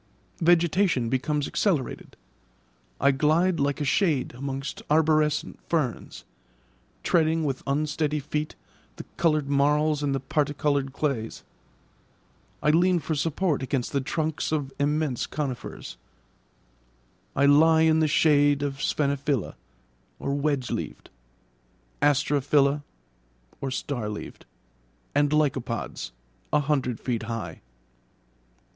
[0.39, 2.17] Vegetation becomes accelerated.
[2.99, 6.25] I glide like a shade amongst arborescent ferns,
[7.03, 8.55] treading with unsteady feet
[8.95, 11.43] the coloured marls and the particoloured clays;
[12.63, 15.97] I lean for support against the trunks of immense conifers;
[17.35, 19.53] I lie in the shade of sphenophylla
[20.17, 21.11] (wedge leaved),
[22.01, 22.81] asterophylla
[23.69, 24.47] (star leaved),
[25.13, 26.09] and lycopods,
[26.51, 27.61] a hundred feet high.